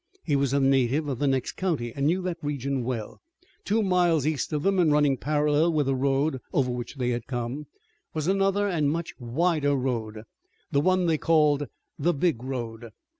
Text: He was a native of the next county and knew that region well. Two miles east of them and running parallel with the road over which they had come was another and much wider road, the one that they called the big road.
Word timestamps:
He 0.23 0.35
was 0.35 0.51
a 0.51 0.59
native 0.59 1.07
of 1.07 1.19
the 1.19 1.27
next 1.27 1.51
county 1.51 1.93
and 1.93 2.07
knew 2.07 2.23
that 2.23 2.39
region 2.43 2.83
well. 2.83 3.21
Two 3.63 3.83
miles 3.83 4.25
east 4.25 4.51
of 4.51 4.63
them 4.63 4.79
and 4.79 4.91
running 4.91 5.15
parallel 5.15 5.73
with 5.73 5.85
the 5.85 5.93
road 5.93 6.39
over 6.51 6.71
which 6.71 6.95
they 6.95 7.09
had 7.11 7.27
come 7.27 7.67
was 8.11 8.25
another 8.27 8.67
and 8.67 8.89
much 8.89 9.13
wider 9.19 9.75
road, 9.75 10.23
the 10.71 10.81
one 10.81 11.01
that 11.01 11.05
they 11.07 11.17
called 11.19 11.67
the 11.99 12.15
big 12.15 12.41
road. 12.43 12.89